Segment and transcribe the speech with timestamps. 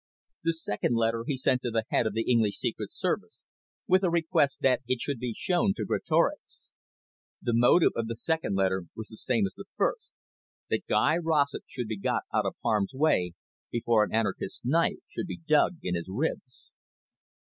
[0.43, 3.37] The second letter he sent to the head of the English Secret Service
[3.85, 6.69] with a request that it should be shown to Greatorex.
[7.39, 10.09] The motive of the second letter was the same as the first,
[10.71, 13.33] that Guy Rossett should be got out of harm's way,
[13.69, 16.71] before an anarchist knife should be dug in his ribs.